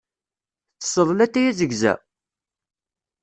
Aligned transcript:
Tettesseḍ 0.69 1.09
latay 1.13 1.45
azegza? 1.51 1.93